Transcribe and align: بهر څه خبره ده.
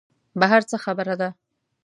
بهر 0.39 0.61
څه 0.69 0.77
خبره 0.85 1.15
ده. 1.21 1.29